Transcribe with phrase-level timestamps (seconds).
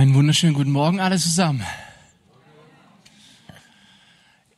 [0.00, 1.62] Einen wunderschönen guten Morgen alle zusammen.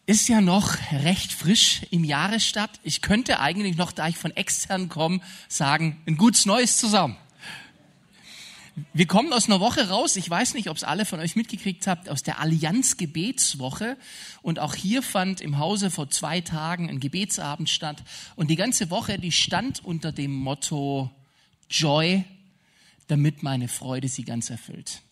[0.06, 2.78] Ist ja noch recht frisch im Jahresstart.
[2.84, 7.16] Ich könnte eigentlich noch, da ich von extern komme, sagen, ein gutes Neues zusammen.
[8.94, 10.14] Wir kommen aus einer Woche raus.
[10.14, 13.96] Ich weiß nicht, ob es alle von euch mitgekriegt habt, aus der Allianz Gebetswoche.
[14.42, 18.04] Und auch hier fand im Hause vor zwei Tagen ein Gebetsabend statt.
[18.36, 21.10] Und die ganze Woche, die stand unter dem Motto
[21.68, 22.22] Joy,
[23.08, 25.02] damit meine Freude sie ganz erfüllt.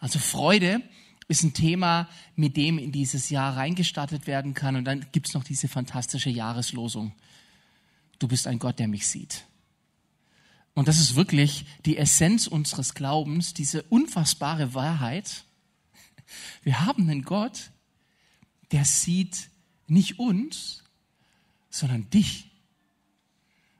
[0.00, 0.82] Also Freude
[1.28, 4.74] ist ein Thema, mit dem in dieses Jahr reingestartet werden kann.
[4.74, 7.12] Und dann gibt's noch diese fantastische Jahreslosung.
[8.18, 9.44] Du bist ein Gott, der mich sieht.
[10.74, 15.44] Und das ist wirklich die Essenz unseres Glaubens, diese unfassbare Wahrheit.
[16.62, 17.70] Wir haben einen Gott,
[18.72, 19.50] der sieht
[19.86, 20.82] nicht uns,
[21.70, 22.50] sondern dich.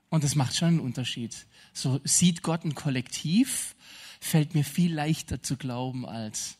[0.09, 1.45] Und das macht schon einen Unterschied.
[1.73, 3.75] So sieht Gott ein Kollektiv
[4.21, 6.57] fällt mir viel leichter zu glauben als,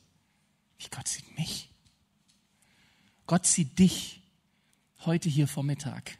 [0.80, 1.70] wie Gott sieht mich.
[3.28, 4.20] Gott sieht dich
[5.06, 6.18] heute hier Vormittag.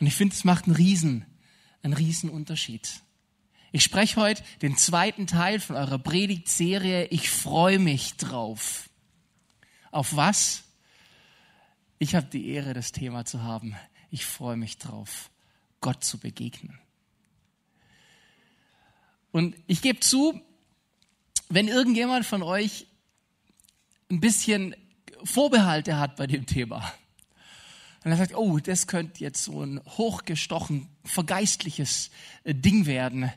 [0.00, 1.26] Und ich finde, es macht einen riesen,
[1.82, 3.02] einen riesen Unterschied.
[3.72, 7.06] Ich spreche heute den zweiten Teil von eurer Predigtserie.
[7.06, 8.88] Ich freue mich drauf.
[9.90, 10.62] Auf was?
[11.98, 13.74] Ich habe die Ehre, das Thema zu haben.
[14.10, 15.30] Ich freue mich drauf,
[15.80, 16.78] Gott zu begegnen.
[19.32, 20.40] Und ich gebe zu,
[21.48, 22.86] wenn irgendjemand von euch
[24.10, 24.74] ein bisschen
[25.24, 26.92] Vorbehalte hat bei dem Thema,
[28.04, 32.10] und er sagt, oh, das könnte jetzt so ein hochgestochen, vergeistliches
[32.44, 33.30] äh, Ding werden.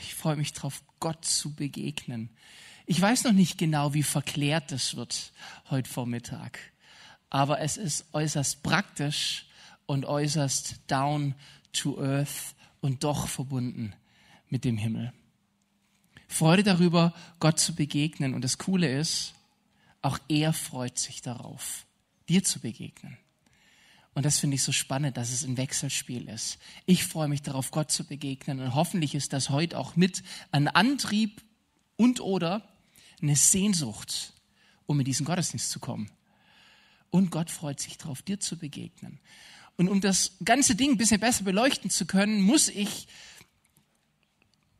[0.00, 2.30] Ich freue mich drauf, Gott zu begegnen.
[2.86, 5.32] Ich weiß noch nicht genau, wie verklärt das wird
[5.70, 6.58] heute Vormittag.
[7.30, 9.46] Aber es ist äußerst praktisch
[9.86, 11.34] und äußerst down
[11.72, 13.92] to earth und doch verbunden
[14.48, 15.12] mit dem Himmel.
[16.28, 18.34] Freude darüber, Gott zu begegnen.
[18.34, 19.34] Und das Coole ist,
[20.02, 21.86] auch er freut sich darauf,
[22.28, 23.16] dir zu begegnen.
[24.14, 26.58] Und das finde ich so spannend, dass es ein Wechselspiel ist.
[26.86, 28.60] Ich freue mich darauf, Gott zu begegnen.
[28.60, 30.22] Und hoffentlich ist das heute auch mit
[30.52, 31.42] ein Antrieb
[31.96, 32.66] und oder
[33.20, 34.32] eine Sehnsucht,
[34.86, 36.10] um in diesen Gottesdienst zu kommen.
[37.10, 39.20] Und Gott freut sich darauf, dir zu begegnen.
[39.76, 43.08] Und um das ganze Ding ein bisschen besser beleuchten zu können, muss ich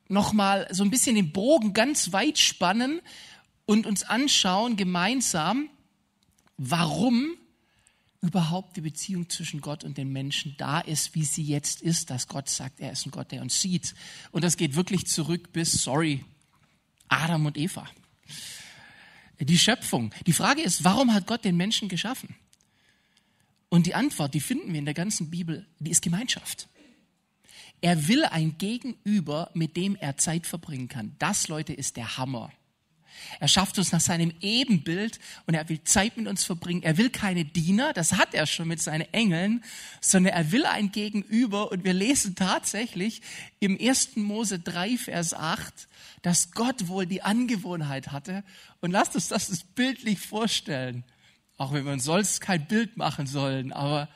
[0.09, 3.01] nochmal so ein bisschen den Bogen ganz weit spannen
[3.65, 5.69] und uns anschauen gemeinsam,
[6.57, 7.37] warum
[8.21, 12.29] überhaupt die Beziehung zwischen Gott und den Menschen da ist, wie sie jetzt ist, dass
[12.29, 13.95] Gott sagt, er ist ein Gott, der uns sieht.
[14.33, 16.25] Und das geht wirklich zurück bis, sorry,
[17.09, 17.89] Adam und Eva.
[19.39, 20.13] Die Schöpfung.
[20.27, 22.35] Die Frage ist, warum hat Gott den Menschen geschaffen?
[23.69, 26.69] Und die Antwort, die finden wir in der ganzen Bibel, die ist Gemeinschaft.
[27.81, 31.15] Er will ein Gegenüber, mit dem er Zeit verbringen kann.
[31.19, 32.51] Das, Leute, ist der Hammer.
[33.41, 36.83] Er schafft uns nach seinem Ebenbild und er will Zeit mit uns verbringen.
[36.83, 39.65] Er will keine Diener, das hat er schon mit seinen Engeln,
[40.01, 43.23] sondern er will ein Gegenüber und wir lesen tatsächlich
[43.61, 44.17] im 1.
[44.17, 45.89] Mose 3, Vers 8,
[46.23, 48.45] dass Gott wohl die Angewohnheit hatte
[48.81, 51.05] und lasst uns das bildlich vorstellen,
[51.57, 54.09] auch wenn wir uns sonst kein Bild machen sollen, aber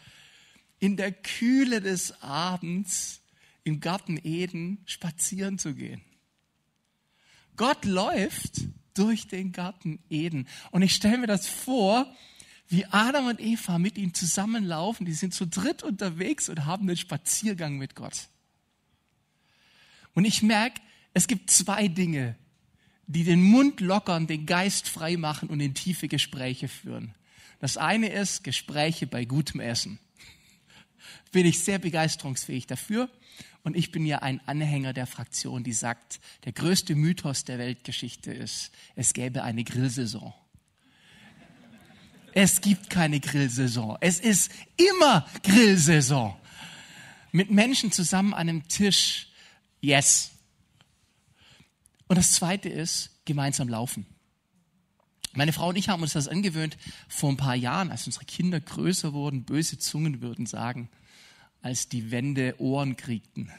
[0.78, 3.20] in der Kühle des Abends
[3.64, 6.02] im Garten Eden spazieren zu gehen.
[7.56, 8.62] Gott läuft
[8.94, 10.48] durch den Garten Eden.
[10.70, 12.12] Und ich stelle mir das vor,
[12.68, 15.04] wie Adam und Eva mit ihm zusammenlaufen.
[15.06, 18.28] Die sind zu dritt unterwegs und haben einen Spaziergang mit Gott.
[20.14, 20.80] Und ich merke,
[21.12, 22.36] es gibt zwei Dinge,
[23.06, 27.14] die den Mund lockern, den Geist frei machen und in tiefe Gespräche führen.
[27.58, 29.98] Das eine ist Gespräche bei gutem Essen.
[31.32, 33.10] Bin ich sehr begeisterungsfähig dafür.
[33.62, 38.32] Und ich bin ja ein Anhänger der Fraktion, die sagt, der größte Mythos der Weltgeschichte
[38.32, 40.32] ist, es gäbe eine Grillsaison.
[42.32, 43.98] Es gibt keine Grillsaison.
[44.00, 46.36] Es ist immer Grillsaison.
[47.32, 49.28] Mit Menschen zusammen an einem Tisch.
[49.80, 50.30] Yes.
[52.06, 54.06] Und das zweite ist gemeinsam laufen.
[55.32, 56.76] Meine Frau und ich haben uns das angewöhnt
[57.08, 60.88] vor ein paar Jahren, als unsere Kinder größer wurden, böse Zungen würden sagen,
[61.62, 63.50] als die Wände Ohren kriegten.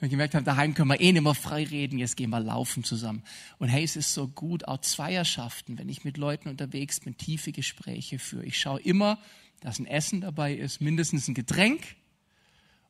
[0.00, 2.84] Wir gemerkt haben, daheim können wir eh nicht mehr frei reden, jetzt gehen wir laufen
[2.84, 3.22] zusammen.
[3.58, 7.52] Und hey, es ist so gut, auch Zweierschaften, wenn ich mit Leuten unterwegs bin, tiefe
[7.52, 8.44] Gespräche führe.
[8.44, 9.18] Ich schaue immer,
[9.60, 11.96] dass ein Essen dabei ist, mindestens ein Getränk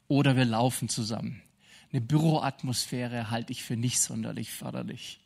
[0.06, 1.42] oder wir laufen zusammen.
[1.92, 5.20] Eine Büroatmosphäre halte ich für nicht sonderlich förderlich.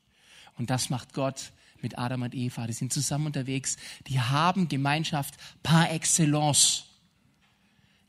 [0.57, 2.67] Und das macht Gott mit Adam und Eva.
[2.69, 3.77] Die sind zusammen unterwegs.
[4.07, 5.35] Die haben Gemeinschaft
[5.65, 6.85] par excellence.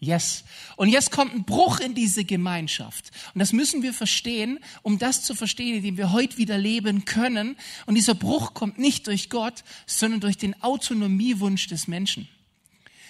[0.04, 0.44] Yes.
[0.76, 3.12] Und jetzt kommt ein Bruch in diese Gemeinschaft.
[3.34, 7.06] Und das müssen wir verstehen, um das zu verstehen, in dem wir heute wieder leben
[7.06, 7.56] können.
[7.86, 12.28] Und dieser Bruch kommt nicht durch Gott, sondern durch den Autonomiewunsch des Menschen.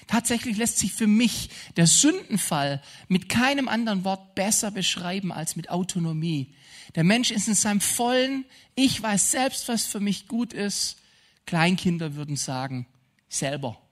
[0.05, 5.71] Tatsächlich lässt sich für mich der Sündenfall mit keinem anderen Wort besser beschreiben als mit
[5.71, 6.53] Autonomie.
[6.93, 8.45] Der Mensch ist in seinem vollen,
[8.75, 10.97] ich weiß selbst, was für mich gut ist.
[11.47, 12.85] Kleinkinder würden sagen,
[13.29, 13.82] selber.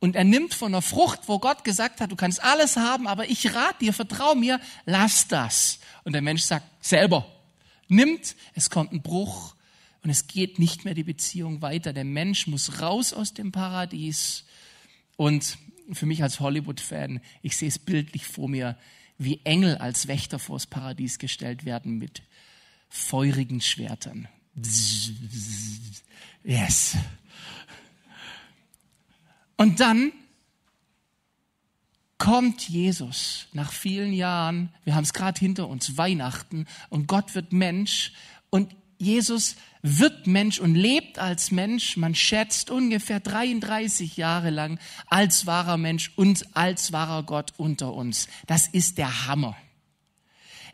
[0.00, 3.28] Und er nimmt von der Frucht, wo Gott gesagt hat, du kannst alles haben, aber
[3.28, 5.78] ich rate dir, vertrau mir, lass das.
[6.04, 7.26] Und der Mensch sagt, selber.
[7.88, 9.54] Nimmt, es kommt ein Bruch
[10.02, 11.92] und es geht nicht mehr die Beziehung weiter.
[11.92, 14.44] Der Mensch muss raus aus dem Paradies.
[15.16, 15.58] Und
[15.92, 18.78] für mich als Hollywood-Fan, ich sehe es bildlich vor mir,
[19.18, 22.22] wie Engel als Wächter vors Paradies gestellt werden mit
[22.88, 24.28] feurigen Schwertern.
[26.42, 26.96] Yes.
[29.60, 30.10] Und dann
[32.16, 37.52] kommt Jesus nach vielen Jahren, wir haben es gerade hinter uns, Weihnachten, und Gott wird
[37.52, 38.14] Mensch
[38.48, 44.78] und Jesus wird Mensch und lebt als Mensch, man schätzt ungefähr 33 Jahre lang
[45.08, 48.28] als wahrer Mensch und als wahrer Gott unter uns.
[48.46, 49.58] Das ist der Hammer.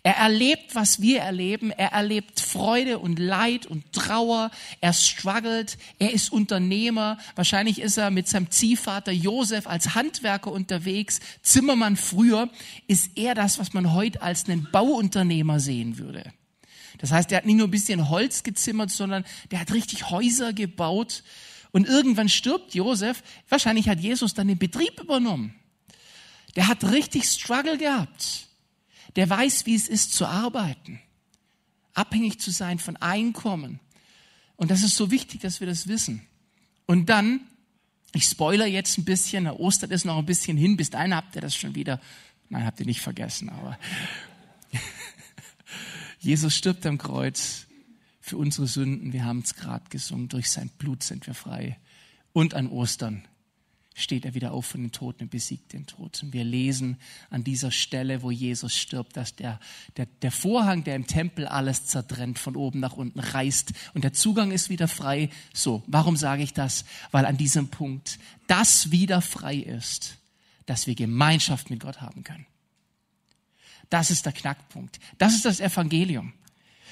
[0.06, 1.72] Er erlebt, was wir erleben.
[1.72, 4.52] Er erlebt Freude und Leid und Trauer.
[4.80, 5.78] Er struggelt.
[5.98, 7.18] Er ist Unternehmer.
[7.34, 11.18] Wahrscheinlich ist er mit seinem Ziehvater Josef als Handwerker unterwegs.
[11.42, 12.48] Zimmermann früher
[12.86, 16.22] ist er das, was man heute als einen Bauunternehmer sehen würde.
[16.98, 20.52] Das heißt, er hat nicht nur ein bisschen Holz gezimmert, sondern der hat richtig Häuser
[20.52, 21.24] gebaut.
[21.72, 23.24] Und irgendwann stirbt Josef.
[23.48, 25.56] Wahrscheinlich hat Jesus dann den Betrieb übernommen.
[26.54, 28.45] Der hat richtig Struggle gehabt
[29.16, 31.00] der weiß, wie es ist zu arbeiten,
[31.94, 33.80] abhängig zu sein von Einkommen.
[34.56, 36.26] Und das ist so wichtig, dass wir das wissen.
[36.86, 37.40] Und dann,
[38.12, 41.34] ich spoiler jetzt ein bisschen, der Ostern ist noch ein bisschen hin, bis dahin habt
[41.34, 42.00] ihr das schon wieder,
[42.48, 43.78] nein, habt ihr nicht vergessen, aber
[46.20, 47.66] Jesus stirbt am Kreuz
[48.20, 49.12] für unsere Sünden.
[49.12, 51.78] Wir haben es gerade gesungen, durch sein Blut sind wir frei.
[52.32, 53.24] Und an Ostern
[53.98, 56.22] steht er wieder auf von den Toten und besiegt den Tod.
[56.22, 56.98] Und wir lesen
[57.30, 59.58] an dieser Stelle, wo Jesus stirbt, dass der,
[59.96, 64.12] der, der Vorhang, der im Tempel alles zertrennt, von oben nach unten reißt und der
[64.12, 65.30] Zugang ist wieder frei.
[65.54, 66.84] So, warum sage ich das?
[67.10, 70.18] Weil an diesem Punkt das wieder frei ist,
[70.66, 72.46] dass wir Gemeinschaft mit Gott haben können.
[73.88, 75.00] Das ist der Knackpunkt.
[75.16, 76.34] Das ist das Evangelium.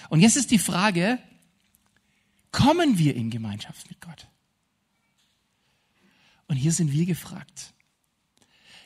[0.08, 1.18] Und jetzt ist die Frage,
[2.50, 4.26] kommen wir in Gemeinschaft mit Gott?
[6.46, 7.74] Und hier sind wir gefragt.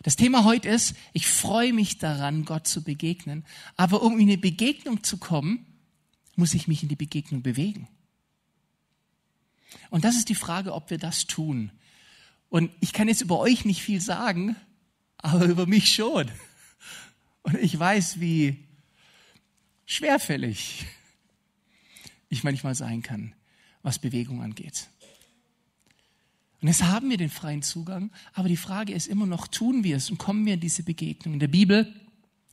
[0.03, 3.45] Das Thema heute ist, ich freue mich daran, Gott zu begegnen,
[3.77, 5.67] aber um in eine Begegnung zu kommen,
[6.37, 7.89] muss ich mich in die Begegnung bewegen.
[9.91, 11.73] Und das ist die Frage, ob wir das tun.
[12.49, 14.57] Und ich kann jetzt über euch nicht viel sagen,
[15.19, 16.31] aber über mich schon.
[17.43, 18.69] Und ich weiß, wie
[19.85, 20.87] schwerfällig
[22.29, 23.35] ich manchmal sein kann,
[23.83, 24.89] was Bewegung angeht.
[26.61, 29.97] Und jetzt haben wir den freien Zugang, aber die Frage ist immer noch, tun wir
[29.97, 31.35] es und kommen wir in diese Begegnung?
[31.35, 31.95] In der Bibel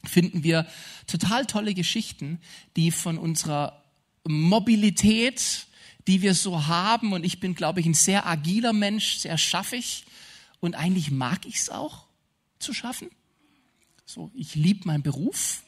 [0.04, 0.68] finden wir
[1.08, 2.40] total tolle Geschichten,
[2.76, 3.84] die von unserer
[4.28, 5.66] Mobilität,
[6.08, 10.06] die wir so haben, und ich bin, glaube ich, ein sehr agiler Mensch, sehr schaffig,
[10.60, 12.06] und eigentlich mag ich es auch
[12.60, 13.10] zu schaffen.
[14.06, 15.64] So, ich liebe meinen Beruf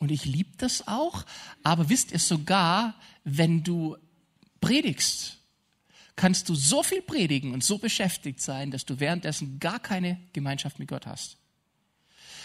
[0.00, 1.24] und ich liebe das auch,
[1.62, 3.96] aber wisst ihr sogar, wenn du
[4.60, 5.35] predigst,
[6.16, 10.78] kannst du so viel predigen und so beschäftigt sein, dass du währenddessen gar keine Gemeinschaft
[10.78, 11.36] mit Gott hast.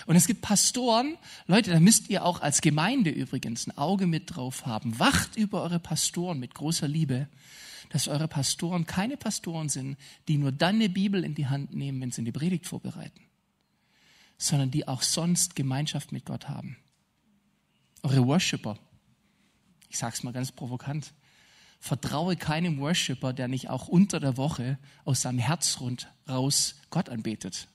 [0.05, 4.35] Und es gibt Pastoren, Leute, da müsst ihr auch als Gemeinde übrigens ein Auge mit
[4.35, 4.99] drauf haben.
[4.99, 7.27] Wacht über eure Pastoren mit großer Liebe,
[7.89, 9.97] dass eure Pastoren keine Pastoren sind,
[10.27, 13.21] die nur dann eine Bibel in die Hand nehmen, wenn sie eine Predigt vorbereiten,
[14.37, 16.77] sondern die auch sonst Gemeinschaft mit Gott haben.
[18.01, 18.77] Eure Worshipper,
[19.89, 21.13] ich sag's mal ganz provokant,
[21.81, 27.67] vertraue keinem Worshipper, der nicht auch unter der Woche aus seinem Herzgrund raus Gott anbetet.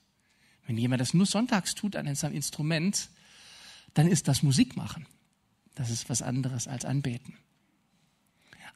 [0.65, 3.09] Wenn jemand das nur sonntags tut an seinem Instrument,
[3.93, 5.05] dann ist das Musik machen.
[5.75, 7.37] Das ist was anderes als anbeten.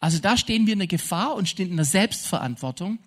[0.02, 3.00] Also da stehen wir in der Gefahr und stehen in der Selbstverantwortung,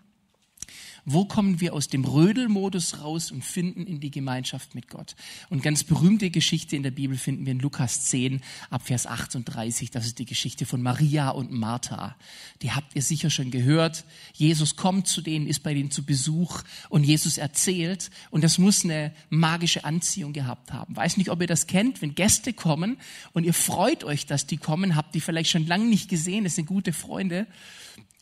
[1.06, 5.14] wo kommen wir aus dem Rödelmodus raus und finden in die Gemeinschaft mit Gott?
[5.50, 9.90] Und ganz berühmte Geschichte in der Bibel finden wir in Lukas 10 ab Vers 38.
[9.90, 12.16] Das ist die Geschichte von Maria und Martha.
[12.62, 14.04] Die habt ihr sicher schon gehört.
[14.32, 18.10] Jesus kommt zu denen, ist bei denen zu Besuch und Jesus erzählt.
[18.30, 20.96] Und das muss eine magische Anziehung gehabt haben.
[20.96, 22.96] Weiß nicht, ob ihr das kennt, wenn Gäste kommen
[23.32, 26.54] und ihr freut euch, dass die kommen, habt die vielleicht schon lange nicht gesehen, das
[26.54, 27.46] sind gute Freunde.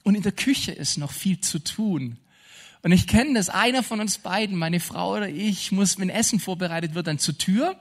[0.02, 2.18] Und in der Küche ist noch viel zu tun.
[2.82, 6.40] Und ich kenne das, einer von uns beiden, meine Frau oder ich, muss, wenn Essen
[6.40, 7.76] vorbereitet wird, dann zur Tür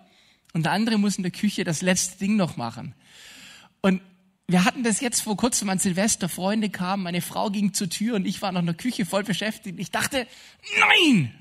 [0.53, 2.93] und der andere muss in der Küche das letzte Ding noch machen.
[3.81, 4.01] Und
[4.47, 8.15] wir hatten das jetzt vor kurzem an Silvester, Freunde kamen, meine Frau ging zur Tür
[8.15, 9.79] und ich war noch in der Küche voll beschäftigt.
[9.79, 10.27] Ich dachte,
[10.79, 11.33] nein!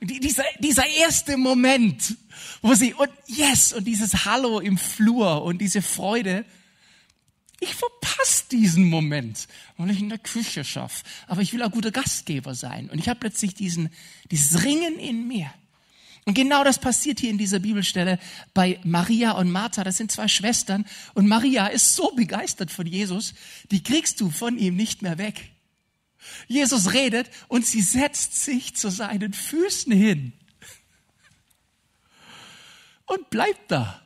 [0.00, 2.16] Dieser, dieser erste Moment,
[2.60, 6.44] wo sie, und yes, und dieses Hallo im Flur und diese Freude,
[7.62, 11.04] ich verpasse diesen Moment, weil ich in der Küche schaffe.
[11.28, 12.90] Aber ich will auch guter Gastgeber sein.
[12.90, 13.90] Und ich habe plötzlich diesen,
[14.32, 15.52] dieses Ringen in mir.
[16.24, 18.18] Und genau das passiert hier in dieser Bibelstelle
[18.52, 19.84] bei Maria und Martha.
[19.84, 20.84] Das sind zwei Schwestern.
[21.14, 23.34] Und Maria ist so begeistert von Jesus,
[23.70, 25.52] die kriegst du von ihm nicht mehr weg.
[26.48, 30.32] Jesus redet und sie setzt sich zu seinen Füßen hin
[33.06, 34.02] und bleibt da.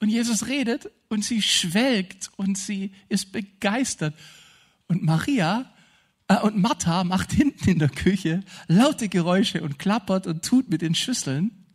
[0.00, 4.14] Und Jesus redet und sie schwelgt und sie ist begeistert.
[4.88, 5.70] Und Maria
[6.28, 10.82] äh, und Martha macht hinten in der Küche laute Geräusche und klappert und tut mit
[10.82, 11.66] den Schüsseln.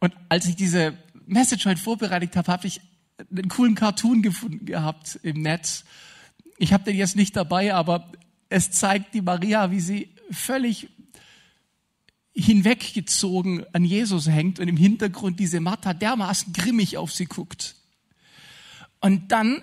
[0.00, 2.80] Und als ich diese Message heute vorbereitet habe, habe ich
[3.30, 5.84] einen coolen Cartoon gefunden gehabt im Netz.
[6.58, 8.12] Ich habe den jetzt nicht dabei, aber
[8.48, 10.88] es zeigt die Maria, wie sie völlig
[12.34, 17.76] hinweggezogen an Jesus hängt und im Hintergrund diese Martha dermaßen grimmig auf sie guckt.
[19.02, 19.62] Und dann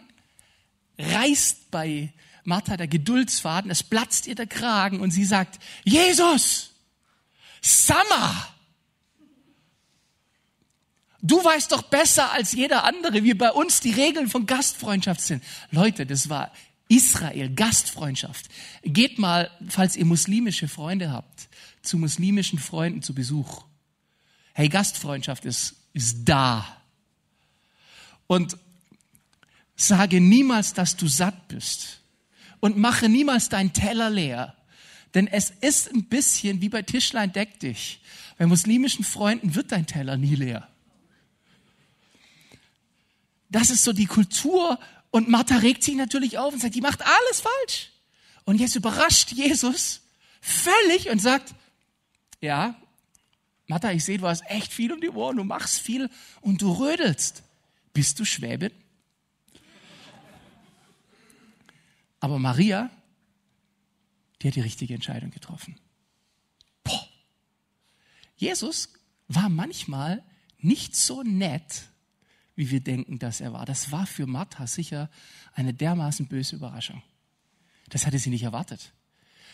[0.97, 6.71] reißt bei Martha der Geduldsfaden, es platzt ihr der Kragen und sie sagt, Jesus,
[7.61, 8.47] Summer,
[11.21, 15.43] du weißt doch besser als jeder andere, wie bei uns die Regeln von Gastfreundschaft sind.
[15.71, 16.51] Leute, das war
[16.89, 18.49] Israel, Gastfreundschaft.
[18.83, 21.47] Geht mal, falls ihr muslimische Freunde habt,
[21.81, 23.63] zu muslimischen Freunden zu Besuch.
[24.51, 26.65] Hey, Gastfreundschaft ist, ist da.
[28.27, 28.57] Und
[29.85, 32.01] sage niemals, dass du satt bist.
[32.59, 34.55] Und mache niemals deinen Teller leer.
[35.13, 38.01] Denn es ist ein bisschen wie bei Tischlein deck dich.
[38.37, 40.67] Bei muslimischen Freunden wird dein Teller nie leer.
[43.49, 44.79] Das ist so die Kultur.
[45.11, 47.89] Und Martha regt sich natürlich auf und sagt, die macht alles falsch.
[48.43, 50.01] Und jetzt überrascht Jesus
[50.41, 51.55] völlig und sagt,
[52.41, 52.75] ja,
[53.67, 56.09] Martha, ich sehe, du hast echt viel um die Ohren, du machst viel
[56.41, 57.43] und du rödelst.
[57.93, 58.71] Bist du Schwäbin?
[62.19, 62.89] Aber Maria,
[64.41, 65.79] die hat die richtige Entscheidung getroffen.
[66.83, 67.07] Boah.
[68.35, 68.93] Jesus
[69.27, 70.23] war manchmal
[70.59, 71.89] nicht so nett,
[72.55, 73.65] wie wir denken, dass er war.
[73.65, 75.09] Das war für Martha sicher
[75.53, 77.01] eine dermaßen böse Überraschung.
[77.89, 78.93] Das hatte sie nicht erwartet.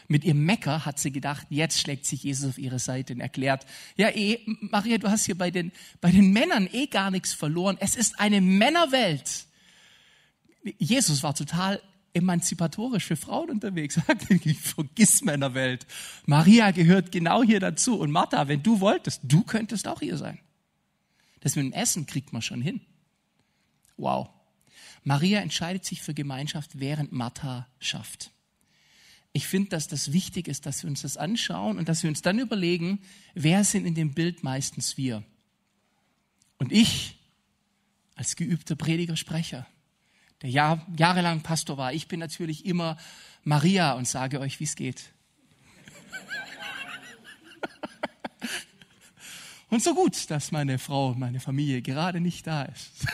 [0.08, 3.66] Mit ihrem Mecker hat sie gedacht, jetzt schlägt sich Jesus auf ihre Seite und erklärt,
[3.96, 7.78] ja eh, Maria, du hast hier bei den, bei den Männern eh gar nichts verloren.
[7.80, 9.46] Es ist eine Männerwelt.
[10.78, 11.82] Jesus war total
[12.16, 14.00] emanzipatorisch für Frauen unterwegs.
[14.62, 15.86] Vergiss Männerwelt.
[16.26, 18.00] Maria gehört genau hier dazu.
[18.00, 20.40] Und Martha, wenn du wolltest, du könntest auch hier sein.
[21.42, 22.82] Das mit dem Essen kriegt man schon hin.
[23.98, 24.30] Wow.
[25.04, 28.32] Maria entscheidet sich für Gemeinschaft, während Martha schafft
[29.36, 32.22] ich finde, dass das wichtig ist, dass wir uns das anschauen und dass wir uns
[32.22, 33.02] dann überlegen,
[33.34, 35.26] wer sind in dem Bild meistens wir?
[36.58, 37.18] Und ich,
[38.16, 39.68] als geübter Prediger, Sprecher,
[40.42, 42.98] der Jahr, jahrelang Pastor war, ich bin natürlich immer
[43.44, 45.10] Maria und sage euch, wie es geht.
[49.70, 53.06] Und so gut, dass meine Frau, meine Familie gerade nicht da ist.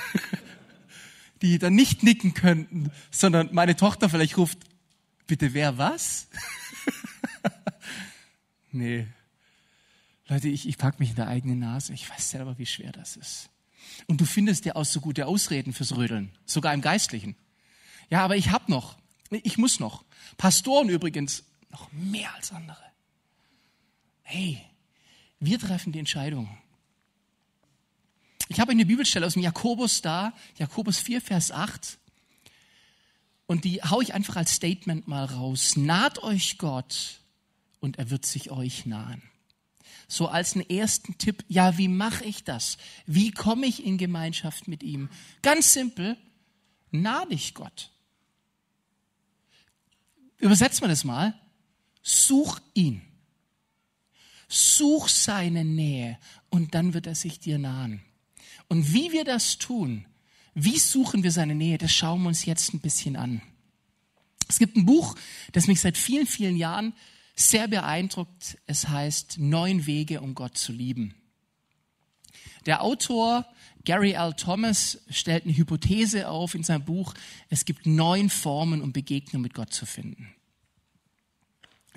[1.42, 4.60] Die dann nicht nicken könnten, sondern meine Tochter vielleicht ruft,
[5.32, 6.28] Bitte wer was?
[8.74, 9.08] nee.
[10.28, 11.94] Leute, ich, ich pack mich in der eigenen Nase.
[11.94, 13.50] Ich weiß selber, wie schwer das ist.
[14.08, 17.36] Und du findest ja auch so gute Ausreden fürs Rödeln, sogar im Geistlichen.
[18.10, 18.98] Ja, aber ich hab noch,
[19.30, 20.04] ich muss noch.
[20.38, 22.84] Pastoren übrigens noch mehr als andere.
[24.24, 24.62] Hey,
[25.40, 26.50] wir treffen die Entscheidung.
[28.50, 31.98] Ich habe eine Bibelstelle aus dem Jakobus da, Jakobus 4, Vers 8.
[33.46, 35.78] Und die hau ich einfach als Statement mal raus.
[35.78, 37.22] Naht euch Gott
[37.80, 39.22] und er wird sich euch nahen.
[40.08, 42.78] So als einen ersten Tipp, ja, wie mache ich das?
[43.06, 45.10] Wie komme ich in Gemeinschaft mit ihm?
[45.42, 46.18] Ganz simpel,
[46.92, 47.92] nah dich Gott.
[50.38, 51.34] Übersetzen wir das mal.
[52.02, 53.02] Such ihn.
[54.48, 56.18] Such seine Nähe
[56.50, 58.02] und dann wird er sich dir nahen.
[58.68, 60.06] Und wie wir das tun,
[60.54, 61.78] wie suchen wir seine Nähe?
[61.78, 63.42] Das schauen wir uns jetzt ein bisschen an.
[64.50, 65.16] Es gibt ein Buch,
[65.54, 66.94] das mich seit vielen, vielen Jahren
[67.50, 68.58] sehr beeindruckt.
[68.66, 71.16] Es heißt Neun Wege, um Gott zu lieben.
[72.66, 73.46] Der Autor
[73.84, 74.34] Gary L.
[74.34, 77.14] Thomas stellt eine Hypothese auf in seinem Buch.
[77.50, 80.34] Es gibt neun Formen, um Begegnung mit Gott zu finden.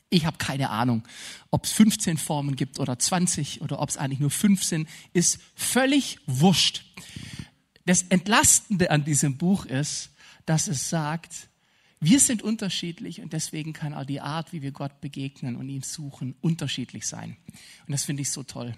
[0.09, 1.03] Ich habe keine Ahnung,
[1.51, 5.41] ob es 15 Formen gibt oder 20 oder ob es eigentlich nur fünf sind, ist
[5.57, 6.85] völlig wurscht.
[7.85, 10.11] Das Entlastende an diesem Buch ist,
[10.47, 11.49] dass es sagt,
[12.05, 15.83] wir sind unterschiedlich und deswegen kann auch die Art, wie wir Gott begegnen und ihn
[15.83, 17.37] suchen, unterschiedlich sein.
[17.87, 18.75] Und das finde ich so toll.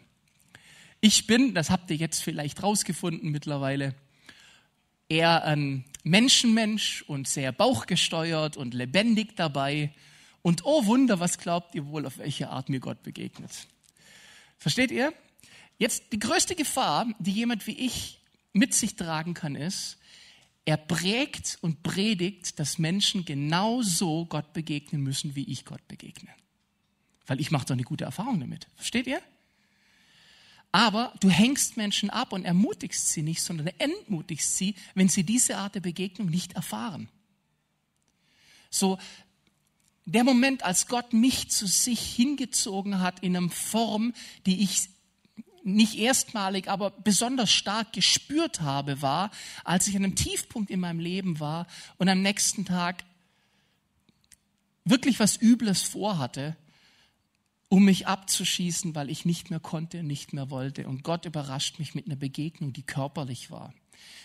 [1.00, 3.94] Ich bin, das habt ihr jetzt vielleicht rausgefunden mittlerweile,
[5.08, 9.92] eher ein Menschenmensch und sehr bauchgesteuert und lebendig dabei.
[10.42, 13.50] Und oh Wunder, was glaubt ihr wohl, auf welche Art mir Gott begegnet?
[14.56, 15.12] Versteht ihr?
[15.78, 18.20] Jetzt die größte Gefahr, die jemand wie ich
[18.52, 19.98] mit sich tragen kann, ist,
[20.66, 26.28] er prägt und predigt, dass Menschen genauso Gott begegnen müssen, wie ich Gott begegne.
[27.26, 28.66] Weil ich mache doch eine gute Erfahrung damit.
[28.74, 29.22] Versteht ihr?
[30.72, 35.56] Aber du hängst Menschen ab und ermutigst sie nicht, sondern entmutigst sie, wenn sie diese
[35.56, 37.08] Art der Begegnung nicht erfahren.
[38.68, 38.98] So,
[40.04, 44.14] der Moment, als Gott mich zu sich hingezogen hat in einer Form,
[44.46, 44.88] die ich
[45.66, 49.30] nicht erstmalig, aber besonders stark gespürt habe, war,
[49.64, 51.66] als ich an einem Tiefpunkt in meinem Leben war
[51.98, 53.04] und am nächsten Tag
[54.84, 56.56] wirklich was Übles vorhatte,
[57.68, 60.86] um mich abzuschießen, weil ich nicht mehr konnte und nicht mehr wollte.
[60.86, 63.74] Und Gott überrascht mich mit einer Begegnung, die körperlich war.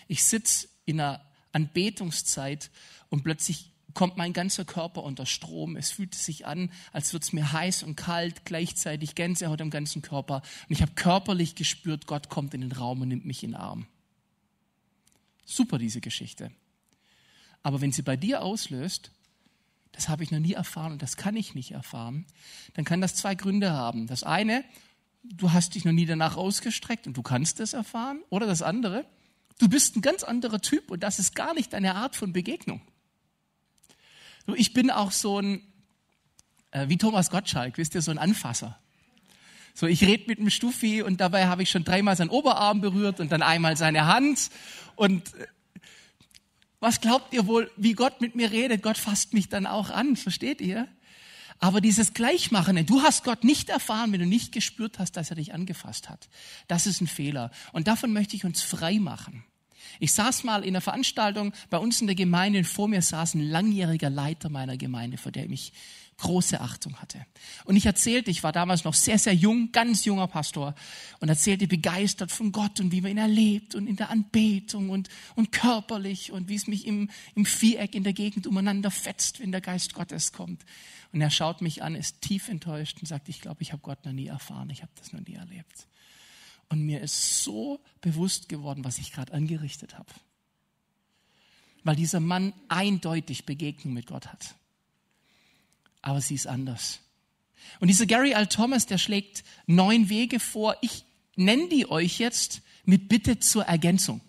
[0.07, 2.69] Ich sitze in einer Anbetungszeit
[3.09, 5.75] und plötzlich kommt mein ganzer Körper unter Strom.
[5.75, 10.01] Es fühlt sich an, als würde es mir heiß und kalt, gleichzeitig Gänsehaut am ganzen
[10.01, 10.41] Körper.
[10.67, 13.59] Und ich habe körperlich gespürt, Gott kommt in den Raum und nimmt mich in den
[13.59, 13.87] Arm.
[15.45, 16.51] Super, diese Geschichte.
[17.63, 19.11] Aber wenn sie bei dir auslöst,
[19.91, 22.25] das habe ich noch nie erfahren und das kann ich nicht erfahren,
[22.73, 24.07] dann kann das zwei Gründe haben.
[24.07, 24.63] Das eine,
[25.23, 28.21] du hast dich noch nie danach ausgestreckt und du kannst es erfahren.
[28.29, 29.05] Oder das andere,
[29.59, 32.81] du bist ein ganz anderer Typ und das ist gar nicht deine Art von Begegnung.
[34.55, 35.61] Ich bin auch so ein,
[36.71, 38.77] äh, wie Thomas Gottschalk, wisst ihr, so ein Anfasser.
[39.73, 43.19] So, ich rede mit dem Stufi und dabei habe ich schon dreimal seinen Oberarm berührt
[43.19, 44.49] und dann einmal seine Hand.
[44.95, 45.47] Und äh,
[46.79, 48.81] was glaubt ihr wohl, wie Gott mit mir redet?
[48.81, 50.87] Gott fasst mich dann auch an, versteht ihr?
[51.59, 55.35] Aber dieses Gleichmachende, du hast Gott nicht erfahren, wenn du nicht gespürt hast, dass er
[55.35, 56.27] dich angefasst hat.
[56.67, 57.51] Das ist ein Fehler.
[57.71, 59.43] Und davon möchte ich uns frei machen.
[59.99, 63.35] Ich saß mal in einer Veranstaltung bei uns in der Gemeinde und vor mir saß
[63.35, 65.73] ein langjähriger Leiter meiner Gemeinde, vor der ich
[66.21, 67.25] große Achtung hatte.
[67.65, 70.75] Und ich erzählte, ich war damals noch sehr, sehr jung, ganz junger Pastor
[71.19, 75.09] und erzählte begeistert von Gott und wie man ihn erlebt und in der Anbetung und,
[75.35, 79.51] und körperlich und wie es mich im, im Viereck in der Gegend umeinander fetzt, wenn
[79.51, 80.63] der Geist Gottes kommt.
[81.11, 84.05] Und er schaut mich an, ist tief enttäuscht und sagt, ich glaube, ich habe Gott
[84.05, 85.87] noch nie erfahren, ich habe das noch nie erlebt.
[86.71, 90.09] Und mir ist so bewusst geworden, was ich gerade angerichtet habe.
[91.83, 94.55] Weil dieser Mann eindeutig Begegnung mit Gott hat.
[96.01, 96.99] Aber sie ist anders.
[97.81, 100.77] Und dieser Gary Al Thomas, der schlägt neun Wege vor.
[100.79, 101.03] Ich
[101.35, 104.21] nenne die euch jetzt mit Bitte zur Ergänzung.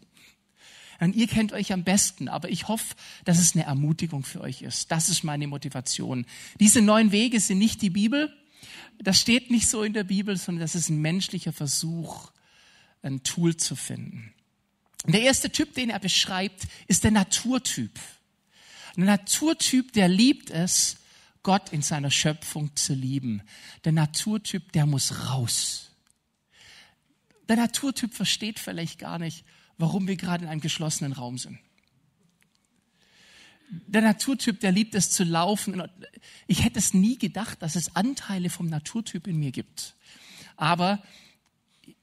[0.99, 4.63] Und ihr kennt euch am besten, aber ich hoffe, dass es eine Ermutigung für euch
[4.63, 4.91] ist.
[4.91, 6.27] Das ist meine Motivation.
[6.59, 8.37] Diese neun Wege sind nicht die Bibel,
[8.99, 12.31] das steht nicht so in der Bibel, sondern das ist ein menschlicher Versuch,
[13.03, 14.33] ein Tool zu finden.
[15.05, 17.99] Und der erste Typ, den er beschreibt, ist der Naturtyp.
[18.97, 20.99] Ein Naturtyp, der liebt es,
[21.43, 23.43] Gott in seiner Schöpfung zu lieben.
[23.85, 25.91] Der Naturtyp, der muss raus.
[27.49, 29.45] Der Naturtyp versteht vielleicht gar nicht,
[29.77, 31.59] warum wir gerade in einem geschlossenen Raum sind
[33.69, 35.83] der Naturtyp, der liebt es zu laufen.
[36.47, 39.95] Ich hätte es nie gedacht, dass es Anteile vom Naturtyp in mir gibt.
[40.57, 41.03] Aber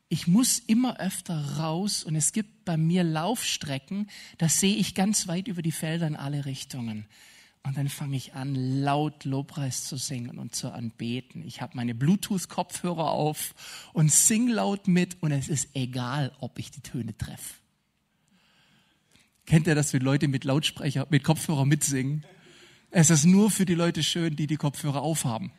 [0.10, 5.28] ich muss immer öfter raus und es gibt bei mir Laufstrecken, da sehe ich ganz
[5.28, 7.06] weit über die Felder in alle Richtungen.
[7.62, 11.44] Und dann fange ich an, laut Lobpreis zu singen und zu anbeten.
[11.46, 13.54] Ich habe meine Bluetooth-Kopfhörer auf
[13.94, 17.56] und sing laut mit und es ist egal, ob ich die Töne treffe.
[19.50, 22.24] Kennt ihr das, wenn Leute mit Lautsprecher, mit Kopfhörer mitsingen?
[22.92, 25.52] Es ist nur für die Leute schön, die die Kopfhörer aufhaben.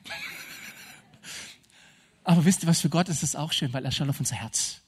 [2.23, 4.37] Aber wisst ihr, was für Gott ist das auch schön, weil er schaut auf unser
[4.37, 4.83] Herz.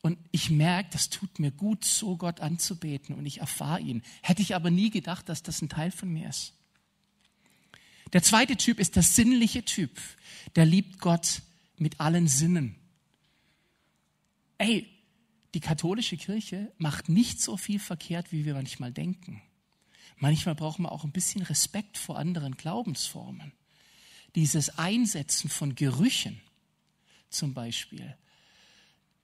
[0.00, 4.02] Und ich merke, das tut mir gut, so Gott anzubeten und ich erfahre ihn.
[4.22, 6.52] Hätte ich aber nie gedacht, dass das ein Teil von mir ist.
[8.12, 10.00] Der zweite Typ ist der sinnliche Typ.
[10.56, 11.42] Der liebt Gott
[11.76, 12.74] mit allen Sinnen.
[14.58, 14.91] Ey,
[15.54, 19.42] die katholische Kirche macht nicht so viel verkehrt, wie wir manchmal denken.
[20.16, 23.52] Manchmal brauchen wir auch ein bisschen Respekt vor anderen Glaubensformen.
[24.34, 26.40] Dieses Einsetzen von Gerüchen
[27.28, 28.16] zum Beispiel.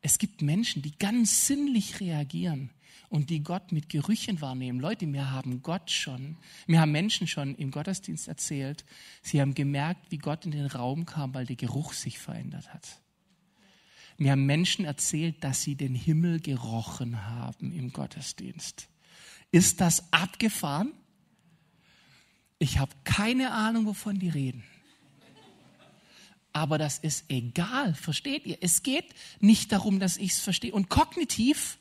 [0.03, 2.71] Es gibt Menschen, die ganz sinnlich reagieren.
[3.11, 4.81] und die Gott mit Gerüchen wahrnehmen.
[4.81, 6.37] Leute, mir haben Gott schon,
[6.67, 8.85] mir haben Menschen schon im Gottesdienst erzählt,
[9.23, 13.01] sie haben gemerkt, wie Gott in den Raum kam, weil der Geruch sich verändert hat.
[14.19, 18.89] Mir haben Menschen erzählt, dass sie den Himmel gerochen haben im Gottesdienst.
[19.53, 20.93] Ist das abgefahren?
[22.59, 24.65] Ich habe keine Ahnung, wovon die reden.
[26.53, 28.59] Aber das ist egal, versteht ihr?
[28.61, 30.73] Es geht nicht darum, dass ich es verstehe.
[30.73, 31.79] Und kognitiv,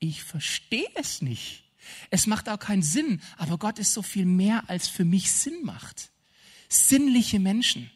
[0.00, 1.64] ich verstehe es nicht.
[2.10, 5.64] Es macht auch keinen Sinn, aber Gott ist so viel mehr, als für mich Sinn
[5.64, 6.10] macht.
[6.68, 7.90] Sinnliche Menschen.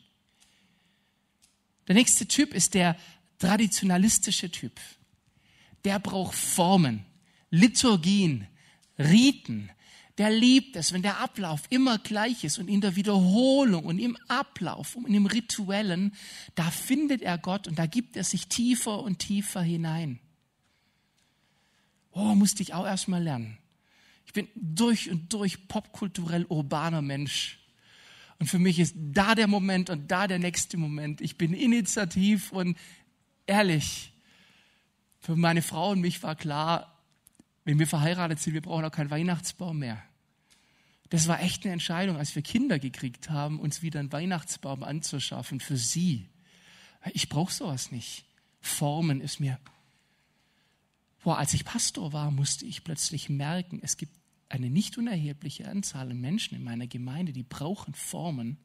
[1.89, 2.97] Der nächste Typ ist der
[3.39, 4.81] traditionalistische Typ.
[5.85, 7.05] Der braucht Formen,
[7.51, 8.47] Liturgien,
[8.99, 9.71] Riten.
[10.19, 14.17] Der liebt es, wenn der Ablauf immer gleich ist und in der Wiederholung und im
[14.29, 16.15] Ablauf und im Rituellen,
[16.55, 20.21] da findet er Gott und da gibt er sich tiefer und tiefer hinein.
[22.13, 23.59] Oh, musste ich auch erstmal lernen.
[24.27, 27.62] Ich bin durch und durch popkulturell urbaner Mensch.
[28.43, 31.21] Und für mich ist da der Moment und da der nächste Moment.
[31.21, 32.77] Ich bin initiativ und
[33.47, 34.13] ehrlich,
[35.21, 37.01] für meine Frau und mich war klar,
[37.63, 40.03] wenn wir verheiratet sind, wir brauchen auch keinen Weihnachtsbaum mehr.
[41.09, 45.61] Das war echt eine Entscheidung, als wir Kinder gekriegt haben, uns wieder einen Weihnachtsbaum anzuschaffen
[45.61, 46.29] für sie.
[47.13, 48.25] Ich brauche sowas nicht.
[48.61, 49.61] Formen ist mir.
[51.23, 54.17] Boah, als ich Pastor war, musste ich plötzlich merken, es gibt
[54.53, 58.59] eine nicht unerhebliche Anzahl an Menschen in meiner Gemeinde, die brauchen Formen,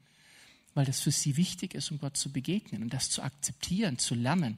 [0.74, 4.14] weil das für sie wichtig ist, um Gott zu begegnen und das zu akzeptieren, zu
[4.14, 4.58] lernen.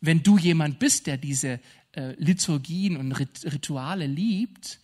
[0.00, 1.60] Wenn du jemand bist, der diese
[1.92, 4.78] äh, Liturgien und Rituale liebt,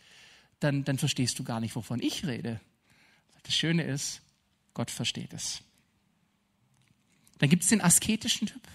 [0.59, 2.61] dann, dann verstehst du gar nicht, wovon ich rede.
[3.45, 4.21] Das Schöne ist,
[4.75, 5.63] Gott versteht es.
[7.39, 8.67] Dann gibt es den asketischen Typ.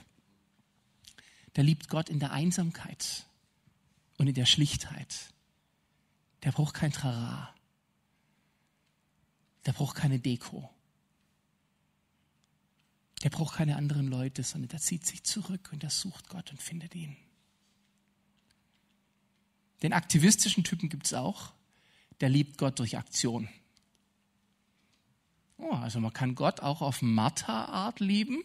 [1.57, 3.25] Der liebt Gott in der Einsamkeit
[4.17, 5.33] und in der Schlichtheit
[6.43, 7.53] der braucht kein Trara.
[9.65, 10.69] Der braucht keine Deko.
[13.23, 16.61] Der braucht keine anderen Leute, sondern der zieht sich zurück und er sucht Gott und
[16.61, 17.17] findet ihn.
[19.81, 21.53] Den aktivistischen Typen gibt es auch.
[22.21, 23.49] Der liebt Gott durch Aktion.
[25.57, 28.43] Oh, also man kann Gott auch auf Martha-Art lieben.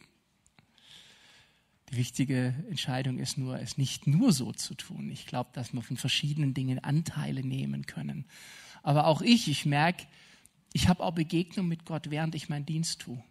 [1.95, 5.13] Die wichtige Entscheidung ist nur, es nicht nur so zu tun.
[5.13, 8.25] Ich glaube, dass wir von verschiedenen Dingen Anteile nehmen können.
[8.83, 10.05] Aber auch ich, ich merke,
[10.73, 13.23] ich habe auch Begegnungen mit Gott, während ich meinen Dienst tue.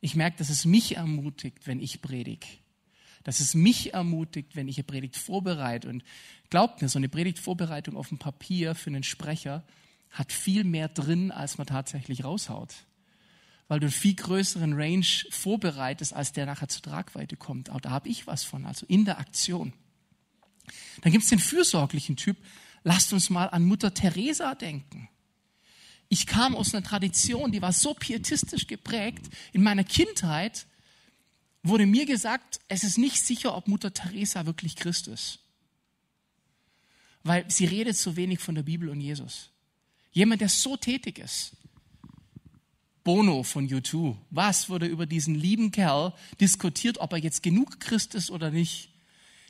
[0.00, 2.48] Ich merke, dass es mich ermutigt, wenn ich predige.
[3.22, 5.88] Dass es mich ermutigt, wenn ich eine Predigt vorbereite.
[5.88, 6.02] Und
[6.50, 9.62] glaubt mir, so eine Predigtvorbereitung auf dem Papier für einen Sprecher
[10.10, 12.87] hat viel mehr drin, als man tatsächlich raushaut
[13.68, 17.70] weil du einen viel größeren Range vorbereitest, als der nachher zur Tragweite kommt.
[17.70, 19.72] Auch da habe ich was von, also in der Aktion.
[21.02, 22.36] Dann gibt es den fürsorglichen Typ.
[22.82, 25.08] Lasst uns mal an Mutter Teresa denken.
[26.08, 29.26] Ich kam aus einer Tradition, die war so pietistisch geprägt.
[29.52, 30.66] In meiner Kindheit
[31.62, 35.40] wurde mir gesagt, es ist nicht sicher, ob Mutter Teresa wirklich Christ ist.
[37.22, 39.50] Weil sie redet so wenig von der Bibel und Jesus.
[40.12, 41.52] Jemand, der so tätig ist,
[43.08, 44.18] Bono von U2.
[44.28, 48.90] Was wurde über diesen lieben Kerl diskutiert, ob er jetzt genug Christ ist oder nicht?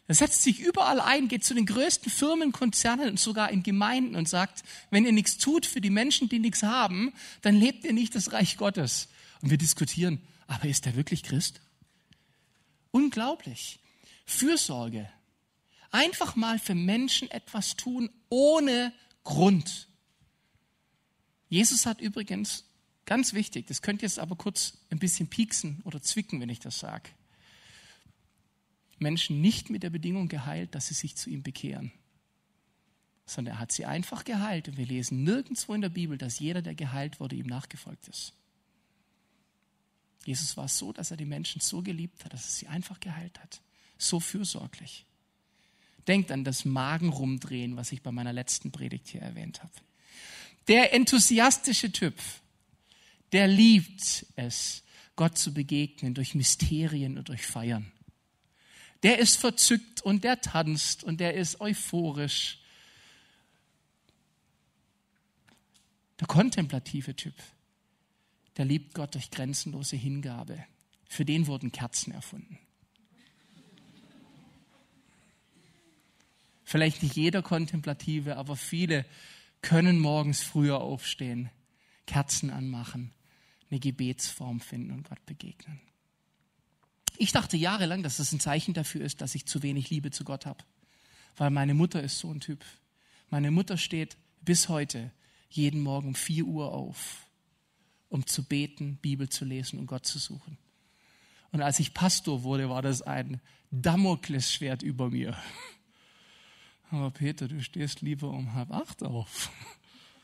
[0.06, 4.14] Er setzt sich überall ein, geht zu den größten Firmen, Konzernen und sogar in Gemeinden
[4.14, 7.92] und sagt, wenn ihr nichts tut für die Menschen, die nichts haben, dann lebt ihr
[7.92, 9.08] nicht das Reich Gottes.
[9.42, 11.60] Und wir diskutieren, aber ist er wirklich Christ?
[12.92, 13.80] Unglaublich.
[14.24, 15.10] Fürsorge.
[15.90, 18.92] Einfach mal für Menschen etwas tun ohne
[19.24, 19.88] Grund.
[21.48, 22.67] Jesus hat übrigens
[23.08, 26.78] Ganz wichtig, das könnte jetzt aber kurz ein bisschen pieksen oder zwicken, wenn ich das
[26.78, 27.08] sage.
[28.98, 31.90] Menschen nicht mit der Bedingung geheilt, dass sie sich zu ihm bekehren,
[33.24, 36.60] sondern er hat sie einfach geheilt und wir lesen nirgendwo in der Bibel, dass jeder,
[36.60, 38.34] der geheilt wurde, ihm nachgefolgt ist.
[40.26, 43.40] Jesus war so, dass er die Menschen so geliebt hat, dass er sie einfach geheilt
[43.40, 43.62] hat.
[43.96, 45.06] So fürsorglich.
[46.06, 49.72] Denkt an das Magenrumdrehen, was ich bei meiner letzten Predigt hier erwähnt habe.
[50.66, 52.12] Der enthusiastische Typ,
[53.32, 54.82] der liebt es,
[55.16, 57.90] Gott zu begegnen durch Mysterien und durch Feiern.
[59.02, 62.60] Der ist verzückt und der tanzt und der ist euphorisch.
[66.20, 67.34] Der kontemplative Typ,
[68.56, 70.64] der liebt Gott durch grenzenlose Hingabe.
[71.08, 72.58] Für den wurden Kerzen erfunden.
[76.64, 79.06] Vielleicht nicht jeder Kontemplative, aber viele
[79.62, 81.50] können morgens früher aufstehen,
[82.06, 83.12] Kerzen anmachen
[83.70, 85.80] eine Gebetsform finden und Gott begegnen.
[87.16, 90.24] Ich dachte jahrelang, dass das ein Zeichen dafür ist, dass ich zu wenig Liebe zu
[90.24, 90.64] Gott habe.
[91.36, 92.64] weil meine Mutter ist so ein Typ.
[93.30, 95.12] Meine Mutter steht bis heute
[95.50, 97.26] jeden Morgen um 4 Uhr auf,
[98.08, 100.58] um zu beten, Bibel zu lesen und Gott zu suchen.
[101.52, 105.36] Und als ich Pastor wurde, war das ein Damoklesschwert über mir.
[106.90, 109.50] Aber Peter, du stehst lieber um halb acht auf.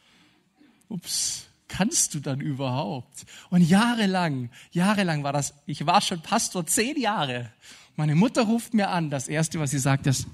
[0.89, 1.47] Ups,
[1.77, 3.27] kannst du dann überhaupt?
[3.51, 7.51] Und jahrelang, jahrelang war das, ich war schon Pastor zehn Jahre.
[7.97, 10.29] Meine Mutter ruft mir an, das erste, was sie sagt, ist,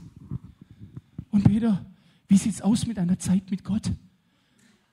[1.30, 1.86] und Peter,
[2.28, 3.90] wie sieht's aus mit einer Zeit mit Gott?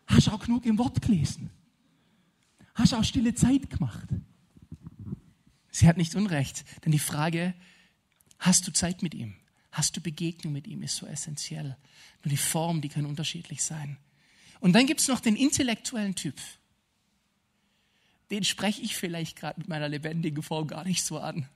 [0.05, 1.49] Hast du auch genug im Wort gelesen?
[2.75, 4.07] Hast du auch stille Zeit gemacht?
[5.69, 7.55] Sie hat nicht Unrecht, denn die Frage,
[8.39, 9.33] hast du Zeit mit ihm?
[9.71, 11.75] Hast du Begegnung mit ihm, ist so essentiell.
[12.23, 13.97] Nur die Form, die kann unterschiedlich sein.
[14.59, 16.35] Und dann gibt es noch den intellektuellen Typ.
[18.31, 21.47] Den spreche ich vielleicht gerade mit meiner lebendigen Form gar nicht so an.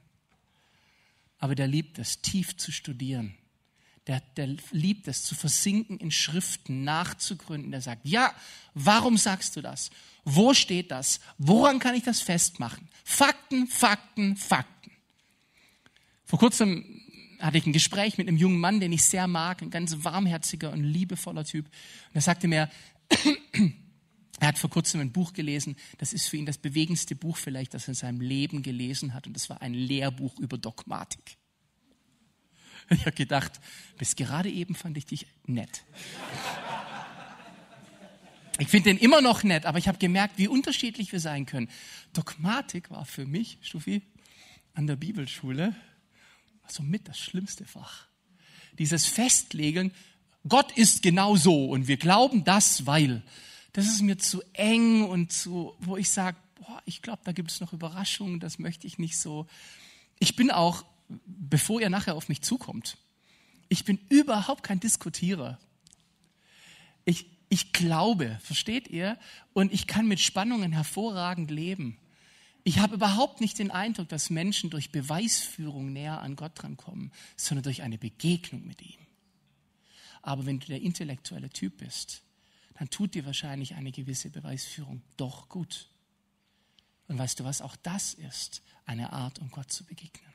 [1.39, 3.35] Aber der liebt es, tief zu studieren.
[4.07, 7.71] Der, der liebt es, zu versinken in Schriften, nachzugründen.
[7.71, 8.33] Der sagt, ja,
[8.73, 9.89] warum sagst du das?
[10.23, 11.19] Wo steht das?
[11.37, 12.87] Woran kann ich das festmachen?
[13.03, 14.91] Fakten, Fakten, Fakten.
[16.25, 17.01] Vor kurzem
[17.39, 20.71] hatte ich ein Gespräch mit einem jungen Mann, den ich sehr mag, ein ganz warmherziger
[20.71, 21.65] und liebevoller Typ.
[21.65, 22.69] Und er sagte mir,
[24.39, 27.73] er hat vor kurzem ein Buch gelesen, das ist für ihn das bewegendste Buch vielleicht,
[27.73, 29.27] das er in seinem Leben gelesen hat.
[29.27, 31.37] Und das war ein Lehrbuch über Dogmatik.
[32.89, 33.53] Ich habe gedacht,
[33.97, 35.83] bis gerade eben fand ich dich nett.
[38.59, 41.69] Ich finde den immer noch nett, aber ich habe gemerkt, wie unterschiedlich wir sein können.
[42.11, 44.01] Dogmatik war für mich, Stufi,
[44.73, 45.73] an der Bibelschule
[46.71, 48.07] somit das schlimmste Fach.
[48.77, 49.91] Dieses Festlegen,
[50.47, 53.21] Gott ist genau so und wir glauben das, weil.
[53.73, 56.37] Das ist mir zu eng und zu, wo ich sage,
[56.85, 59.47] ich glaube, da gibt es noch Überraschungen, das möchte ich nicht so.
[60.19, 60.83] Ich bin auch,
[61.25, 62.97] bevor ihr nachher auf mich zukommt,
[63.69, 65.57] ich bin überhaupt kein Diskutierer.
[67.05, 69.17] Ich, ich glaube, versteht ihr?
[69.53, 71.97] Und ich kann mit Spannungen hervorragend leben.
[72.63, 77.63] Ich habe überhaupt nicht den Eindruck, dass Menschen durch Beweisführung näher an Gott drankommen, sondern
[77.63, 79.00] durch eine Begegnung mit ihm.
[80.21, 82.23] Aber wenn du der intellektuelle Typ bist,
[82.77, 85.87] dann tut dir wahrscheinlich eine gewisse Beweisführung doch gut.
[87.07, 90.31] Und weißt du was, auch das ist eine Art, um Gott zu begegnen.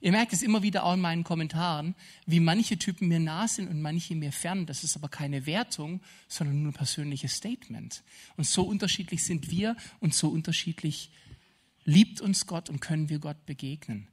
[0.00, 1.94] Ihr merkt es immer wieder auch in meinen Kommentaren,
[2.26, 4.66] wie manche Typen mir nah sind und manche mir fern.
[4.66, 8.02] Das ist aber keine Wertung, sondern nur ein persönliches Statement.
[8.36, 11.10] Und so unterschiedlich sind wir und so unterschiedlich
[11.84, 14.08] liebt uns Gott und können wir Gott begegnen.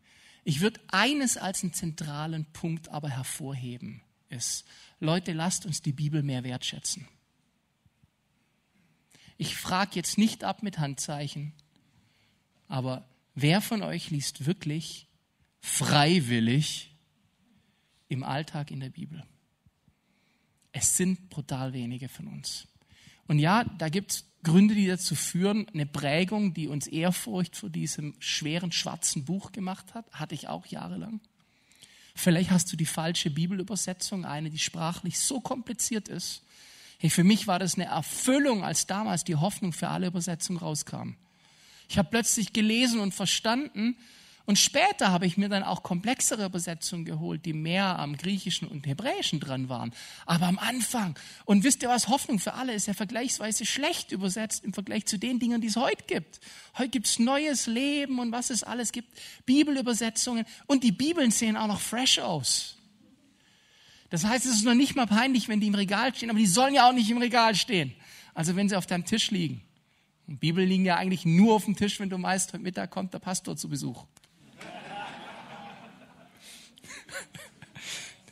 [0.45, 4.01] Ich würde eines als einen zentralen Punkt aber hervorheben,
[4.33, 4.65] ist,
[4.99, 7.07] Leute, lasst uns die Bibel mehr wertschätzen.
[9.37, 11.53] Ich frage jetzt nicht ab mit Handzeichen,
[12.67, 15.07] aber wer von euch liest wirklich
[15.59, 16.95] freiwillig
[18.09, 19.23] im Alltag in der Bibel.
[20.71, 22.67] Es sind brutal wenige von uns.
[23.27, 27.69] Und ja, da gibt es Gründe, die dazu führen, eine Prägung, die uns Ehrfurcht vor
[27.69, 31.21] diesem schweren schwarzen Buch gemacht hat, hatte ich auch jahrelang.
[32.15, 36.43] Vielleicht hast du die falsche Bibelübersetzung, eine, die sprachlich so kompliziert ist.
[36.99, 41.15] Hey, für mich war das eine Erfüllung, als damals die Hoffnung für alle Übersetzungen rauskam.
[41.89, 43.97] Ich habe plötzlich gelesen und verstanden,
[44.45, 48.85] und später habe ich mir dann auch komplexere Übersetzungen geholt, die mehr am Griechischen und
[48.85, 49.93] Hebräischen dran waren.
[50.25, 54.65] Aber am Anfang, und wisst ihr was, Hoffnung für alle ist ja vergleichsweise schlecht übersetzt
[54.65, 56.41] im Vergleich zu den Dingen, die es heute gibt.
[56.77, 61.55] Heute gibt es neues Leben und was es alles gibt, Bibelübersetzungen und die Bibeln sehen
[61.55, 62.75] auch noch fresh aus.
[64.09, 66.47] Das heißt, es ist noch nicht mal peinlich, wenn die im Regal stehen, aber die
[66.47, 67.93] sollen ja auch nicht im Regal stehen.
[68.33, 69.61] Also wenn sie auf deinem Tisch liegen.
[70.27, 73.13] Und Bibeln liegen ja eigentlich nur auf dem Tisch, wenn du meinst, heute Mittag kommt
[73.13, 74.05] der Pastor zu Besuch.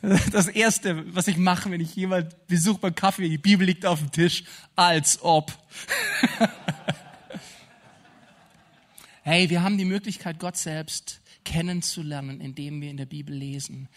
[0.32, 4.00] Das Erste, was ich mache, wenn ich jemand besuche beim Kaffee, die Bibel liegt auf
[4.00, 5.56] dem Tisch, als ob.
[9.22, 13.88] hey, wir haben die Möglichkeit, Gott selbst kennenzulernen, indem wir in der Bibel lesen.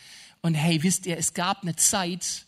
[0.42, 2.46] Und hey, wisst ihr, es gab eine Zeit,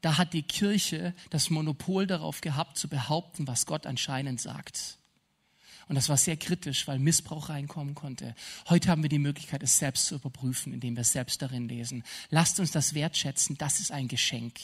[0.00, 4.98] da hat die Kirche das Monopol darauf gehabt, zu behaupten, was Gott anscheinend sagt.
[5.88, 8.34] Und das war sehr kritisch, weil Missbrauch reinkommen konnte.
[8.68, 12.04] Heute haben wir die Möglichkeit, es selbst zu überprüfen, indem wir selbst darin lesen.
[12.30, 13.58] Lasst uns das wertschätzen.
[13.58, 14.58] Das ist ein Geschenk.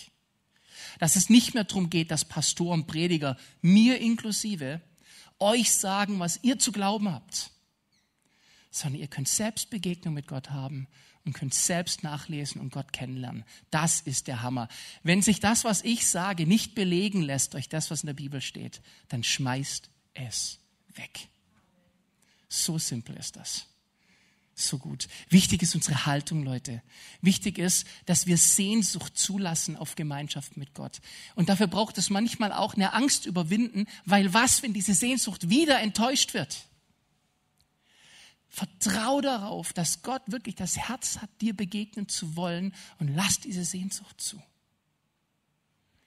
[0.98, 4.80] Dass es nicht mehr darum geht, dass Pastoren, Prediger, mir inklusive,
[5.38, 7.50] euch sagen, was ihr zu glauben habt,
[8.70, 10.87] sondern ihr könnt selbst Begegnung mit Gott haben
[11.24, 13.44] und könnt selbst nachlesen und Gott kennenlernen.
[13.70, 14.68] Das ist der Hammer.
[15.02, 18.40] Wenn sich das, was ich sage, nicht belegen lässt durch das, was in der Bibel
[18.40, 20.60] steht, dann schmeißt es
[20.96, 21.29] weg.
[22.48, 23.66] So simpel ist das.
[24.55, 25.09] So gut.
[25.31, 26.83] Wichtig ist unsere Haltung, Leute.
[27.22, 31.00] Wichtig ist, dass wir Sehnsucht zulassen auf Gemeinschaft mit Gott.
[31.35, 35.81] Und dafür braucht es manchmal auch eine Angst überwinden, weil was, wenn diese Sehnsucht wieder
[35.81, 36.66] enttäuscht wird?
[38.48, 43.64] Vertrau darauf, dass Gott wirklich das Herz hat, dir begegnen zu wollen und lass diese
[43.64, 44.42] Sehnsucht zu.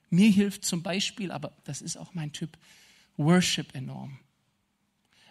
[0.10, 2.58] Mir hilft zum Beispiel, aber das ist auch mein Typ,
[3.18, 4.20] Worship enorm.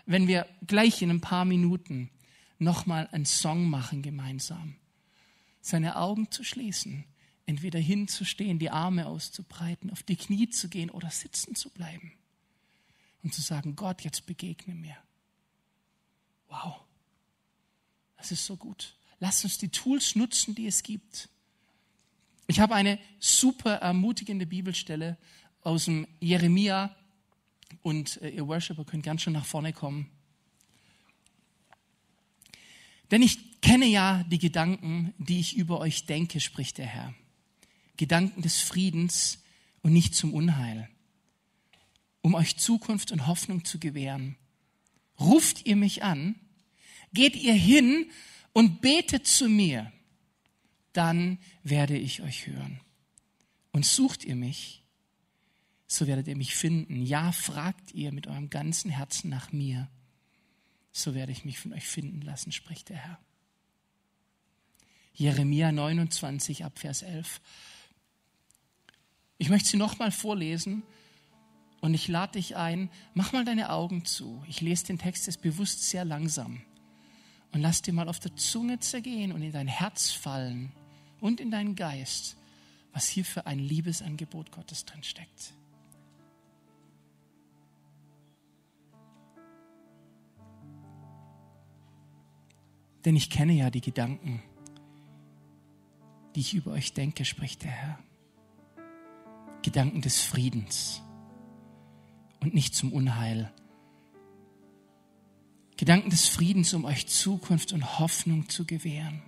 [0.07, 2.11] Wenn wir gleich in ein paar Minuten
[2.59, 4.77] nochmal einen Song machen gemeinsam,
[5.61, 7.05] seine Augen zu schließen,
[7.47, 12.13] entweder hinzustehen, die Arme auszubreiten, auf die Knie zu gehen oder sitzen zu bleiben
[13.23, 14.97] und zu sagen, Gott, jetzt begegne mir.
[16.49, 16.81] Wow,
[18.17, 18.97] das ist so gut.
[19.21, 21.29] Lass uns die Tools nutzen, die es gibt.
[22.49, 25.17] Ich habe eine super ermutigende Bibelstelle
[25.63, 26.95] aus dem Jeremia
[27.83, 30.11] und äh, ihr Worshipper könnt gern schon nach vorne kommen.
[33.11, 37.15] Denn ich kenne ja die Gedanken, die ich über euch denke, spricht der Herr.
[37.97, 39.43] Gedanken des Friedens
[39.83, 40.89] und nicht zum Unheil,
[42.23, 44.37] um euch Zukunft und Hoffnung zu gewähren.
[45.21, 46.37] Ruft ihr mich an,
[47.13, 48.11] geht ihr hin
[48.53, 49.93] und betet zu mir,
[50.93, 52.81] dann werde ich euch hören.
[53.73, 54.82] Und sucht ihr mich,
[55.93, 57.03] so werdet ihr mich finden.
[57.03, 59.91] Ja, fragt ihr mit eurem ganzen Herzen nach mir,
[60.91, 63.19] so werde ich mich von euch finden lassen, spricht der Herr.
[65.13, 67.43] Jeremia 29 ab Vers 11.
[69.37, 70.83] Ich möchte sie nochmal vorlesen
[71.83, 74.43] und ich lade dich ein, mach mal deine Augen zu.
[74.49, 76.63] Ich lese den Text jetzt bewusst sehr langsam
[77.53, 80.73] und lass dir mal auf der Zunge zergehen und in dein Herz fallen
[81.21, 82.39] und in deinen Geist,
[82.95, 85.53] was hier für ein Liebesangebot Gottes drin steckt.
[93.05, 94.43] Denn ich kenne ja die Gedanken,
[96.35, 97.99] die ich über euch denke, spricht der Herr.
[99.63, 101.03] Gedanken des Friedens
[102.41, 103.53] und nicht zum Unheil.
[105.77, 109.23] Gedanken des Friedens, um euch Zukunft und Hoffnung zu gewähren.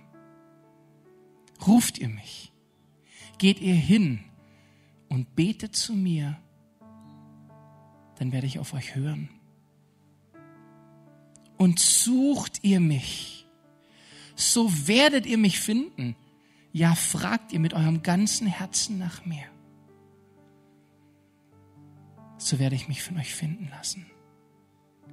[1.65, 2.51] Ruft ihr mich,
[3.37, 4.23] geht ihr hin
[5.09, 6.37] und betet zu mir,
[8.17, 9.29] dann werde ich auf euch hören.
[11.57, 13.44] Und sucht ihr mich,
[14.35, 16.15] so werdet ihr mich finden.
[16.71, 19.45] Ja, fragt ihr mit eurem ganzen Herzen nach mir.
[22.37, 24.05] So werde ich mich von euch finden lassen,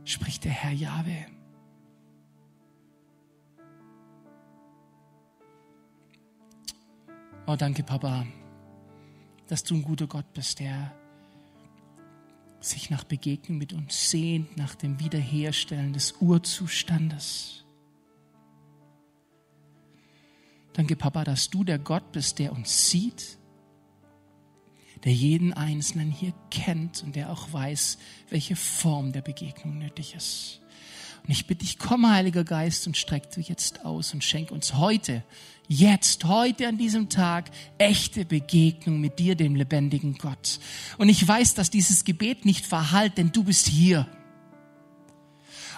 [0.04, 1.26] spricht der Herr Jahwe.
[7.46, 8.26] Oh, danke, Papa,
[9.46, 10.92] dass du ein guter Gott bist, der
[12.60, 17.61] sich nach Begegnung mit uns sehnt, nach dem Wiederherstellen des Urzustandes.
[20.72, 23.38] Danke, Papa, dass du der Gott bist, der uns sieht,
[25.04, 27.98] der jeden Einzelnen hier kennt und der auch weiß,
[28.30, 30.60] welche Form der Begegnung nötig ist.
[31.24, 34.74] Und ich bitte dich, komm, Heiliger Geist, und streck du jetzt aus und schenk uns
[34.74, 35.22] heute,
[35.68, 40.58] jetzt, heute an diesem Tag, echte Begegnung mit dir, dem lebendigen Gott.
[40.98, 44.08] Und ich weiß, dass dieses Gebet nicht verhallt, denn du bist hier.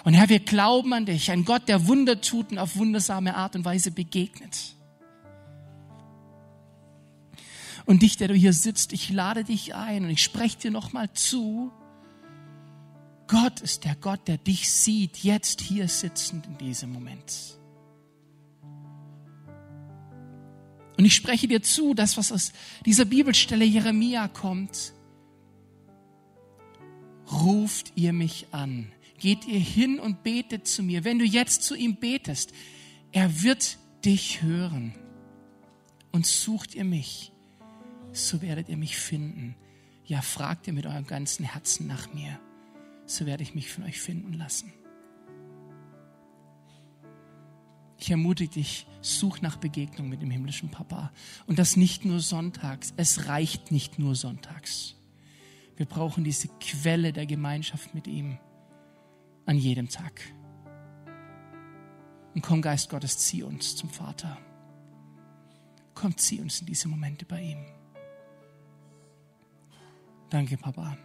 [0.03, 3.55] Und Herr, wir glauben an dich, ein Gott, der Wunder tut und auf wundersame Art
[3.55, 4.74] und Weise begegnet.
[7.85, 11.11] Und dich, der du hier sitzt, ich lade dich ein und ich spreche dir nochmal
[11.13, 11.71] zu,
[13.27, 17.57] Gott ist der Gott, der dich sieht, jetzt hier sitzend in diesem Moment.
[20.97, 22.53] Und ich spreche dir zu, das, was aus
[22.85, 24.93] dieser Bibelstelle Jeremia kommt,
[27.31, 31.03] ruft ihr mich an, geht ihr hin und betet zu mir.
[31.03, 32.53] Wenn du jetzt zu ihm betest,
[33.11, 34.93] er wird dich hören.
[36.11, 37.33] Und sucht ihr mich,
[38.15, 39.55] so werdet ihr mich finden.
[40.05, 42.39] Ja, fragt ihr mit eurem ganzen Herzen nach mir
[43.05, 44.73] so werde ich mich von euch finden lassen.
[47.97, 51.11] Ich ermutige dich, such nach Begegnung mit dem himmlischen Papa.
[51.47, 52.93] Und das nicht nur sonntags.
[52.97, 54.95] Es reicht nicht nur sonntags.
[55.77, 58.37] Wir brauchen diese Quelle der Gemeinschaft mit ihm
[59.45, 60.21] an jedem Tag.
[62.33, 64.37] Und komm, Geist Gottes, zieh uns zum Vater.
[65.93, 67.65] Komm, zieh uns in diese Momente bei ihm.
[70.35, 70.97] Danke, Papa.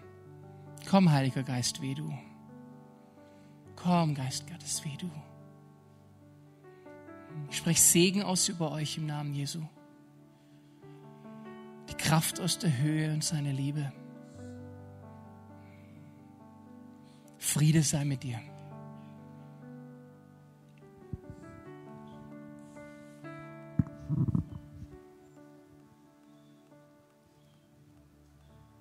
[0.88, 2.12] Komm, Heiliger Geist, wie du.
[3.76, 5.08] Komm, Geist Gottes, wie du.
[7.48, 9.60] Ich spreche Segen aus über euch im Namen Jesu.
[11.88, 13.92] Die Kraft aus der Höhe und seine Liebe.
[17.38, 18.40] Friede sei mit dir.